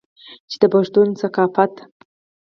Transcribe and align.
چې 0.49 0.57
د 0.61 0.63
پښتون 0.73 1.07
ثقافت 1.21 1.73